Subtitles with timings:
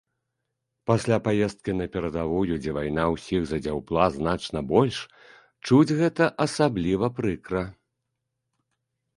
[0.91, 4.97] Пасля паездкі на перадавую, дзе вайна ўсіх задзяўбла значна больш,
[5.69, 7.61] чуць гэта асабліва прыкра.